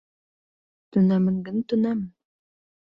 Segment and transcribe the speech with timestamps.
[0.91, 2.01] Тунемын гын, тунемын